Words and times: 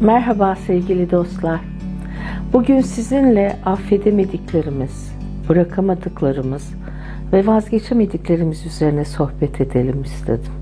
Merhaba 0.00 0.54
sevgili 0.54 1.10
dostlar. 1.10 1.60
Bugün 2.52 2.80
sizinle 2.80 3.56
affedemediklerimiz, 3.64 5.12
bırakamadıklarımız 5.48 6.74
ve 7.32 7.46
vazgeçemediklerimiz 7.46 8.66
üzerine 8.66 9.04
sohbet 9.04 9.60
edelim 9.60 10.02
istedim. 10.02 10.52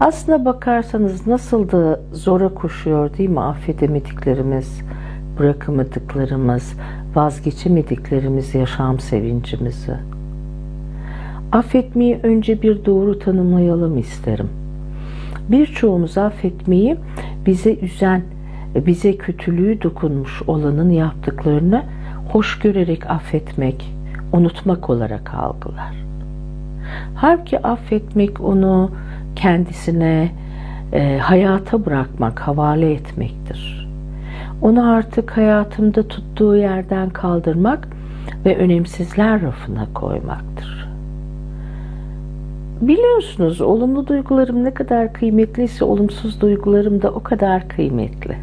Aslına 0.00 0.44
bakarsanız 0.44 1.26
nasıl 1.26 1.70
da 1.70 2.00
zora 2.12 2.48
koşuyor 2.48 3.18
değil 3.18 3.30
mi 3.30 3.40
affedemediklerimiz, 3.40 4.80
bırakamadıklarımız, 5.38 6.74
vazgeçemediklerimiz 7.14 8.54
yaşam 8.54 9.00
sevincimizi. 9.00 9.96
Affetmeyi 11.52 12.20
önce 12.22 12.62
bir 12.62 12.84
doğru 12.84 13.18
tanımlayalım 13.18 13.98
isterim. 13.98 14.48
Birçoğumuz 15.48 16.18
affetmeyi 16.18 16.96
bize 17.46 17.74
üzen, 17.74 18.22
bize 18.74 19.16
kötülüğü 19.16 19.82
dokunmuş 19.82 20.42
olanın 20.46 20.90
yaptıklarını 20.90 21.82
hoş 22.32 22.58
görerek 22.58 23.10
affetmek, 23.10 23.94
unutmak 24.32 24.90
olarak 24.90 25.34
algılar. 25.34 25.94
Halbuki 27.14 27.58
affetmek 27.62 28.40
onu 28.40 28.90
kendisine, 29.36 30.30
e, 30.92 31.18
hayata 31.18 31.86
bırakmak, 31.86 32.40
havale 32.40 32.92
etmektir. 32.92 33.88
Onu 34.62 34.90
artık 34.90 35.36
hayatımda 35.36 36.08
tuttuğu 36.08 36.56
yerden 36.56 37.10
kaldırmak 37.10 37.88
ve 38.44 38.56
önemsizler 38.56 39.42
rafına 39.42 39.86
koymaktır. 39.94 40.81
Biliyorsunuz 42.82 43.60
olumlu 43.60 44.06
duygularım 44.06 44.64
ne 44.64 44.74
kadar 44.74 45.12
kıymetliyse 45.12 45.84
olumsuz 45.84 46.40
duygularım 46.40 47.02
da 47.02 47.10
o 47.10 47.22
kadar 47.22 47.68
kıymetli. 47.68 48.36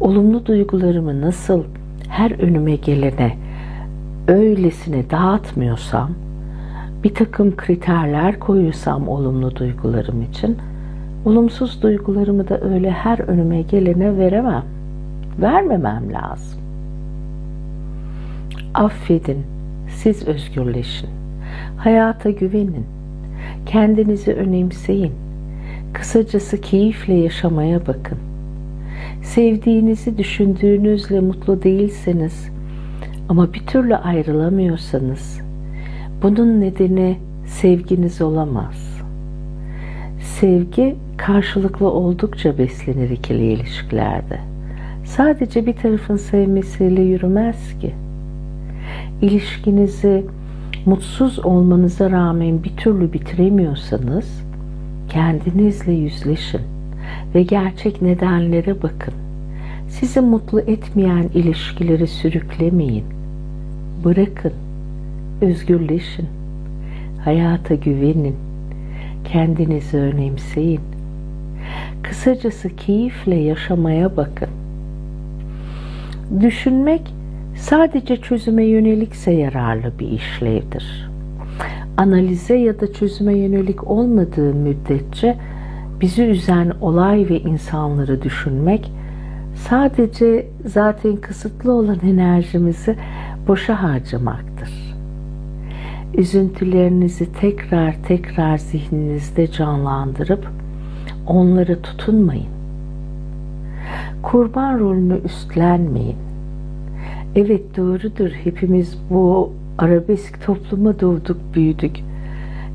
Olumlu 0.00 0.46
duygularımı 0.46 1.20
nasıl 1.20 1.64
her 2.08 2.40
önüme 2.40 2.76
gelene 2.76 3.36
öylesine 4.28 5.10
dağıtmıyorsam, 5.10 6.10
bir 7.04 7.14
takım 7.14 7.56
kriterler 7.56 8.40
koyuyorsam 8.40 9.08
olumlu 9.08 9.56
duygularım 9.56 10.22
için, 10.22 10.56
olumsuz 11.24 11.82
duygularımı 11.82 12.48
da 12.48 12.60
öyle 12.60 12.90
her 12.90 13.18
önüme 13.18 13.62
gelene 13.62 14.18
veremem. 14.18 14.64
Vermemem 15.40 16.12
lazım. 16.12 16.60
Affedin, 18.74 19.46
siz 19.88 20.28
özgürleşin. 20.28 21.10
Hayata 21.76 22.30
güvenin. 22.30 22.95
Kendinizi 23.66 24.32
önemseyin. 24.32 25.12
Kısacası 25.92 26.60
keyifle 26.60 27.14
yaşamaya 27.14 27.86
bakın. 27.86 28.18
Sevdiğinizi 29.22 30.18
düşündüğünüzle 30.18 31.20
mutlu 31.20 31.62
değilseniz 31.62 32.48
ama 33.28 33.52
bir 33.52 33.66
türlü 33.66 33.96
ayrılamıyorsanız 33.96 35.40
bunun 36.22 36.60
nedeni 36.60 37.16
sevginiz 37.46 38.22
olamaz. 38.22 39.00
Sevgi 40.20 40.96
karşılıklı 41.16 41.90
oldukça 41.90 42.58
beslenir 42.58 43.10
ikili 43.10 43.52
ilişkilerde. 43.52 44.38
Sadece 45.04 45.66
bir 45.66 45.72
tarafın 45.72 46.16
sevmesiyle 46.16 47.02
yürümez 47.02 47.78
ki. 47.80 47.94
İlişkinizi 49.22 50.24
mutsuz 50.86 51.46
olmanıza 51.46 52.10
rağmen 52.10 52.64
bir 52.64 52.76
türlü 52.76 53.12
bitiremiyorsanız 53.12 54.44
kendinizle 55.08 55.92
yüzleşin 55.92 56.60
ve 57.34 57.42
gerçek 57.42 58.02
nedenlere 58.02 58.82
bakın. 58.82 59.14
Sizi 59.88 60.20
mutlu 60.20 60.60
etmeyen 60.60 61.30
ilişkileri 61.34 62.06
sürüklemeyin. 62.06 63.04
Bırakın, 64.04 64.52
özgürleşin, 65.40 66.26
hayata 67.24 67.74
güvenin, 67.74 68.36
kendinizi 69.24 69.96
önemseyin. 69.96 70.80
Kısacası 72.02 72.76
keyifle 72.76 73.34
yaşamaya 73.34 74.16
bakın. 74.16 74.48
Düşünmek 76.40 77.15
sadece 77.56 78.16
çözüme 78.16 78.64
yönelikse 78.64 79.30
yararlı 79.30 79.92
bir 79.98 80.08
işlevdir. 80.08 81.08
Analize 81.96 82.56
ya 82.56 82.80
da 82.80 82.92
çözüme 82.92 83.34
yönelik 83.38 83.90
olmadığı 83.90 84.54
müddetçe 84.54 85.36
bizi 86.00 86.22
üzen 86.22 86.72
olay 86.80 87.26
ve 87.30 87.40
insanları 87.40 88.22
düşünmek 88.22 88.92
sadece 89.54 90.46
zaten 90.66 91.16
kısıtlı 91.16 91.72
olan 91.72 91.98
enerjimizi 92.02 92.96
boşa 93.48 93.82
harcamaktır. 93.82 94.96
Üzüntülerinizi 96.14 97.32
tekrar 97.32 97.94
tekrar 98.08 98.58
zihninizde 98.58 99.50
canlandırıp 99.50 100.46
onları 101.26 101.82
tutunmayın. 101.82 102.46
Kurban 104.22 104.78
rolünü 104.78 105.20
üstlenmeyin 105.24 106.25
Evet 107.34 107.76
doğrudur. 107.76 108.30
Hepimiz 108.30 108.98
bu 109.10 109.52
arabesk 109.78 110.46
topluma 110.46 111.00
doğduk, 111.00 111.36
büyüdük. 111.54 111.96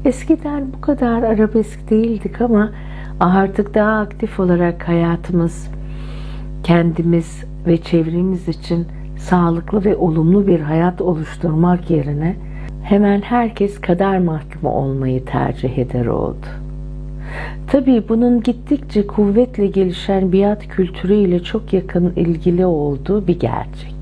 Eskiden 0.05 0.73
bu 0.73 0.81
kadar 0.81 1.23
arabesk 1.23 1.89
değildik 1.89 2.41
ama 2.41 2.71
artık 3.19 3.75
daha 3.75 3.99
aktif 3.99 4.39
olarak 4.39 4.87
hayatımız, 4.87 5.71
kendimiz 6.63 7.43
ve 7.67 7.77
çevremiz 7.77 8.47
için 8.47 8.87
sağlıklı 9.17 9.85
ve 9.85 9.95
olumlu 9.95 10.47
bir 10.47 10.59
hayat 10.59 11.01
oluşturmak 11.01 11.89
yerine 11.89 12.35
hemen 12.83 13.21
herkes 13.21 13.81
kader 13.81 14.19
mahkumu 14.19 14.73
olmayı 14.73 15.25
tercih 15.25 15.77
eder 15.77 16.05
oldu. 16.05 16.45
Tabii 17.67 18.03
bunun 18.09 18.43
gittikçe 18.43 19.07
kuvvetle 19.07 19.67
gelişen 19.67 20.33
biat 20.33 20.67
kültürüyle 20.67 21.43
çok 21.43 21.73
yakın 21.73 22.13
ilgili 22.15 22.65
olduğu 22.65 23.27
bir 23.27 23.39
gerçek. 23.39 24.00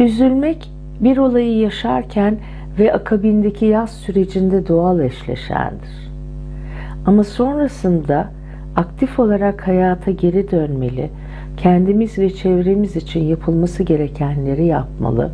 Üzülmek 0.00 0.70
bir 1.00 1.16
olayı 1.16 1.58
yaşarken 1.58 2.36
ve 2.78 2.92
akabindeki 2.92 3.64
yaz 3.66 3.90
sürecinde 3.90 4.68
doğal 4.68 5.00
eşleşendir. 5.00 6.10
Ama 7.06 7.24
sonrasında 7.24 8.30
aktif 8.76 9.18
olarak 9.18 9.68
hayata 9.68 10.10
geri 10.10 10.50
dönmeli, 10.50 11.10
kendimiz 11.56 12.18
ve 12.18 12.30
çevremiz 12.30 12.96
için 12.96 13.20
yapılması 13.20 13.82
gerekenleri 13.82 14.66
yapmalı, 14.66 15.30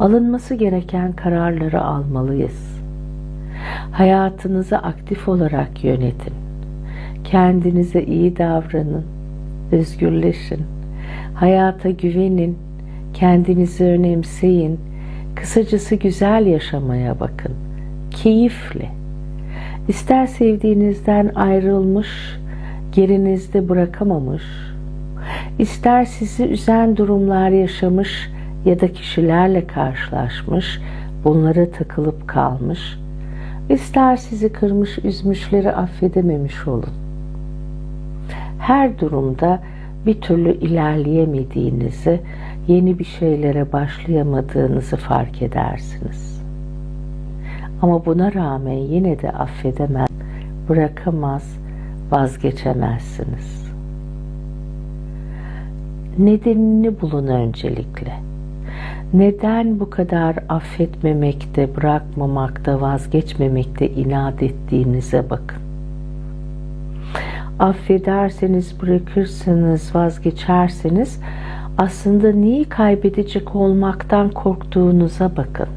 alınması 0.00 0.54
gereken 0.54 1.12
kararları 1.12 1.82
almalıyız. 1.82 2.80
Hayatınızı 3.92 4.78
aktif 4.78 5.28
olarak 5.28 5.84
yönetin. 5.84 6.34
Kendinize 7.24 8.02
iyi 8.02 8.36
davranın, 8.36 9.04
özgürleşin, 9.72 10.62
hayata 11.34 11.90
güvenin, 11.90 12.63
Kendinizi 13.14 13.84
önemseyin. 13.84 14.80
Kısacası 15.34 15.94
güzel 15.94 16.46
yaşamaya 16.46 17.20
bakın. 17.20 17.52
Keyifle. 18.10 18.88
İster 19.88 20.26
sevdiğinizden 20.26 21.30
ayrılmış, 21.34 22.08
gerinizde 22.92 23.68
bırakamamış, 23.68 24.42
ister 25.58 26.04
sizi 26.04 26.44
üzen 26.44 26.96
durumlar 26.96 27.50
yaşamış 27.50 28.30
ya 28.64 28.80
da 28.80 28.92
kişilerle 28.92 29.66
karşılaşmış, 29.66 30.80
bunlara 31.24 31.70
takılıp 31.70 32.28
kalmış, 32.28 32.98
ister 33.68 34.16
sizi 34.16 34.52
kırmış, 34.52 34.98
üzmüşleri 35.04 35.72
affedememiş 35.72 36.68
olun. 36.68 36.92
Her 38.58 38.98
durumda 38.98 39.60
bir 40.06 40.20
türlü 40.20 40.54
ilerleyemediğinizi, 40.54 42.20
yeni 42.68 42.98
bir 42.98 43.04
şeylere 43.04 43.72
başlayamadığınızı 43.72 44.96
fark 44.96 45.42
edersiniz. 45.42 46.42
Ama 47.82 48.06
buna 48.06 48.34
rağmen 48.34 48.72
yine 48.72 49.22
de 49.22 49.30
affedemez, 49.30 50.08
bırakamaz, 50.68 51.58
vazgeçemezsiniz. 52.10 53.64
Nedenini 56.18 57.00
bulun 57.00 57.26
öncelikle. 57.26 58.12
Neden 59.14 59.80
bu 59.80 59.90
kadar 59.90 60.36
affetmemekte, 60.48 61.76
bırakmamakta, 61.76 62.80
vazgeçmemekte 62.80 63.90
inat 63.90 64.42
ettiğinize 64.42 65.30
bakın. 65.30 65.62
Affederseniz, 67.58 68.80
bırakırsınız, 68.82 69.94
vazgeçerseniz 69.94 71.20
aslında 71.78 72.32
neyi 72.32 72.64
kaybedecek 72.64 73.56
olmaktan 73.56 74.30
korktuğunuza 74.30 75.36
bakın. 75.36 75.68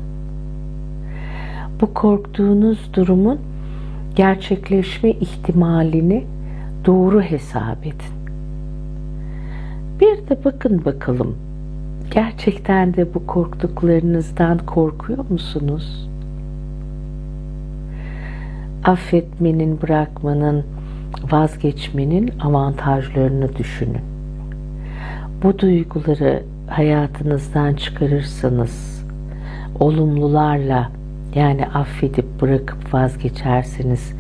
Bu 1.82 1.94
korktuğunuz 1.94 2.94
durumun 2.94 3.40
gerçekleşme 4.16 5.10
ihtimalini 5.10 6.26
doğru 6.86 7.22
hesap 7.22 7.86
edin. 7.86 8.18
Bir 10.00 10.30
de 10.30 10.46
bakın 10.46 10.86
bakalım. 10.86 11.36
Gerçekten 12.12 12.94
de 12.94 13.14
bu 13.14 13.28
korktuklarınızdan 13.28 14.58
korkuyor 14.58 15.26
musunuz? 15.30 16.10
Affetmenin, 18.84 19.82
bırakmanın, 19.82 20.64
vazgeçmenin 21.32 22.32
avantajlarını 22.40 23.56
düşünün. 23.56 24.17
Bu 25.44 25.60
duyguları 25.60 26.44
hayatınızdan 26.68 27.74
çıkarırsanız, 27.74 29.06
olumlularla 29.80 30.92
yani 31.36 31.66
affedip 31.66 32.42
bırakıp 32.42 32.94
vazgeçerseniz 32.94 34.14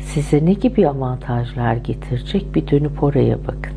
size 0.00 0.44
ne 0.44 0.52
gibi 0.52 0.88
avantajlar 0.88 1.74
getirecek 1.74 2.54
bir 2.54 2.68
dönüp 2.68 3.02
oraya 3.02 3.38
bakın. 3.38 3.72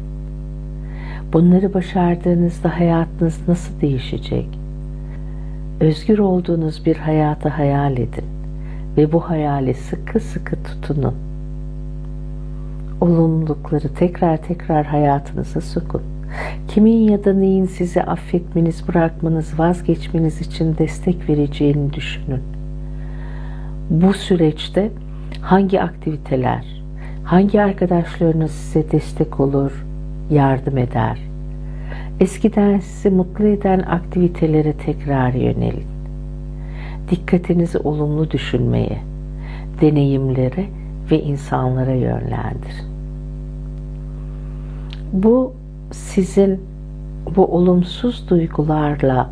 Bunları 1.34 1.74
başardığınızda 1.74 2.80
hayatınız 2.80 3.48
nasıl 3.48 3.82
değişecek? 3.82 4.60
Özgür 5.80 6.20
olduğunuz 6.20 6.86
bir 6.86 6.96
hayatı 6.96 7.50
hayal 7.50 7.94
edin 7.94 8.26
ve 8.98 9.12
bu 9.12 9.30
hayali 9.30 9.74
sıkı 9.74 10.20
sıkı 10.20 10.56
tutunun. 10.64 11.16
Olumlulukları 13.02 13.94
tekrar 13.94 14.38
tekrar 14.38 14.86
hayatınıza 14.86 15.62
sokun. 15.62 16.15
Kimin 16.68 17.10
ya 17.10 17.24
da 17.24 17.34
neyin 17.34 17.66
sizi 17.66 18.04
affetmeniz, 18.04 18.88
bırakmanız, 18.88 19.60
vazgeçmeniz 19.60 20.42
için 20.42 20.78
destek 20.78 21.30
vereceğini 21.30 21.94
düşünün. 21.94 22.42
Bu 23.90 24.14
süreçte 24.14 24.92
hangi 25.42 25.82
aktiviteler, 25.82 26.66
hangi 27.24 27.62
arkadaşlarınız 27.62 28.52
size 28.52 28.92
destek 28.92 29.40
olur, 29.40 29.86
yardım 30.30 30.78
eder? 30.78 31.20
Eskiden 32.20 32.80
sizi 32.80 33.10
mutlu 33.10 33.48
eden 33.48 33.80
aktivitelere 33.80 34.74
tekrar 34.74 35.34
yönelin. 35.34 35.88
Dikkatinizi 37.12 37.78
olumlu 37.78 38.32
düşünmeye, 38.32 38.98
deneyimlere 39.82 40.66
ve 41.12 41.22
insanlara 41.22 41.94
yönlendirin. 41.94 42.86
Bu 45.14 45.54
sizin 45.96 46.62
bu 47.36 47.46
olumsuz 47.46 48.30
duygularla 48.30 49.30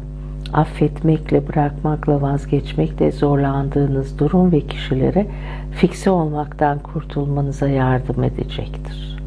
affetmekle, 0.53 1.47
bırakmakla, 1.47 2.21
vazgeçmekle 2.21 3.11
zorlandığınız 3.11 4.19
durum 4.19 4.51
ve 4.51 4.61
kişilere 4.61 5.27
fikse 5.71 6.09
olmaktan 6.09 6.79
kurtulmanıza 6.79 7.67
yardım 7.67 8.23
edecektir. 8.23 9.19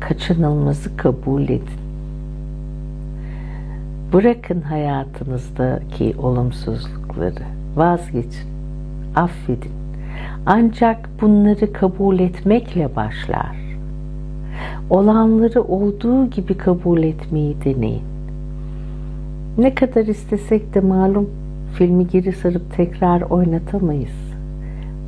Kaçınılmazı 0.00 0.96
kabul 0.96 1.42
edin. 1.42 1.80
Bırakın 4.12 4.60
hayatınızdaki 4.60 6.14
olumsuzlukları, 6.18 7.42
vazgeçin, 7.76 8.48
affedin. 9.16 9.72
Ancak 10.46 11.08
bunları 11.20 11.72
kabul 11.72 12.18
etmekle 12.18 12.96
başlar. 12.96 13.65
Olanları 14.90 15.62
olduğu 15.62 16.30
gibi 16.30 16.54
kabul 16.54 17.02
etmeyi 17.02 17.56
deneyin. 17.64 18.02
Ne 19.58 19.74
kadar 19.74 20.06
istesek 20.06 20.74
de 20.74 20.80
malum 20.80 21.30
filmi 21.74 22.08
geri 22.08 22.32
sarıp 22.32 22.76
tekrar 22.76 23.20
oynatamayız. 23.20 24.34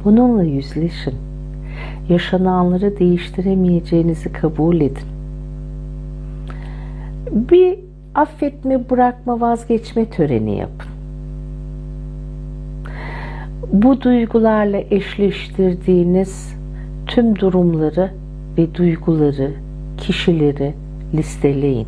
Bununla 0.04 0.42
yüzleşin. 0.42 1.14
Yaşananları 2.08 2.98
değiştiremeyeceğinizi 2.98 4.32
kabul 4.32 4.80
edin. 4.80 5.08
Bir 7.32 7.78
affetme, 8.14 8.90
bırakma, 8.90 9.40
vazgeçme 9.40 10.04
töreni 10.04 10.56
yapın. 10.56 10.88
Bu 13.72 14.00
duygularla 14.00 14.80
eşleştirdiğiniz 14.90 16.56
tüm 17.06 17.38
durumları 17.38 18.10
ve 18.58 18.74
duyguları, 18.74 19.52
kişileri 19.96 20.74
listeleyin. 21.14 21.86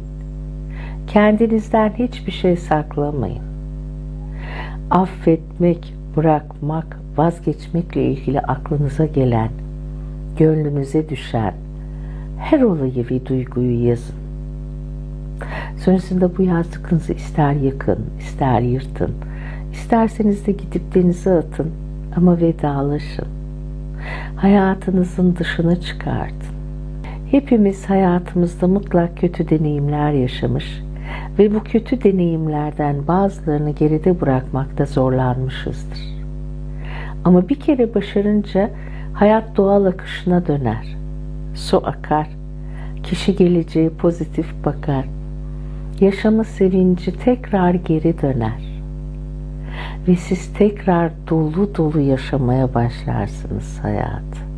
Kendinizden 1.07 1.93
hiçbir 1.99 2.33
şey 2.33 2.57
saklamayın. 2.57 3.43
Affetmek, 4.91 5.95
bırakmak, 6.17 7.01
vazgeçmekle 7.17 8.05
ilgili 8.05 8.41
aklınıza 8.41 9.07
gelen, 9.07 9.49
gönlünüze 10.39 11.09
düşen 11.09 11.55
her 12.39 12.61
olayı 12.61 13.11
ve 13.11 13.27
duyguyu 13.27 13.89
yazın. 13.89 14.15
Sonrasında 15.85 16.39
bu 16.39 16.43
yazdıklarınızı 16.43 17.13
ister 17.13 17.53
yakın, 17.53 17.99
ister 18.19 18.61
yırtın, 18.61 19.15
isterseniz 19.73 20.47
de 20.47 20.53
gidip 20.53 20.95
denize 20.95 21.33
atın 21.33 21.71
ama 22.17 22.41
vedalaşın. 22.41 23.29
Hayatınızın 24.37 25.37
dışına 25.37 25.81
çıkartın. 25.81 26.60
Hepimiz 27.31 27.91
hayatımızda 27.91 28.69
mutlak 28.69 29.17
kötü 29.17 29.49
deneyimler 29.49 30.13
yaşamış 30.13 30.83
ve 31.39 31.55
bu 31.55 31.65
kötü 31.65 32.03
deneyimlerden 32.03 33.07
bazılarını 33.09 33.71
geride 33.71 34.21
bırakmakta 34.21 34.85
zorlanmışızdır. 34.85 35.99
Ama 37.25 37.49
bir 37.49 37.55
kere 37.55 37.95
başarınca 37.95 38.71
hayat 39.13 39.57
doğal 39.57 39.85
akışına 39.85 40.47
döner. 40.47 40.97
Su 41.55 41.87
akar, 41.87 42.29
kişi 43.03 43.37
geleceği 43.37 43.91
pozitif 43.91 44.65
bakar, 44.65 45.05
yaşama 46.01 46.45
sevinci 46.45 47.19
tekrar 47.19 47.75
geri 47.75 48.23
döner. 48.23 48.81
Ve 50.09 50.17
siz 50.17 50.53
tekrar 50.55 51.13
dolu 51.31 51.75
dolu 51.77 52.01
yaşamaya 52.01 52.75
başlarsınız 52.75 53.79
hayatı. 53.83 54.50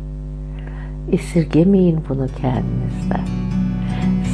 Esirgemeyin 1.11 1.99
bunu 2.09 2.27
kendinizden. 2.41 3.27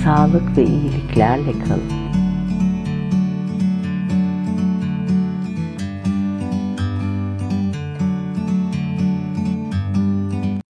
Sağlık 0.04 0.58
ve 0.58 0.64
iyiliklerle 0.64 1.52
kalın. 1.52 2.09